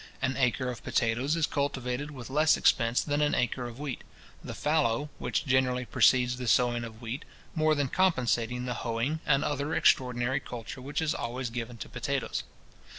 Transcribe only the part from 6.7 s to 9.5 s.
of wheat, more than compensating the hoeing and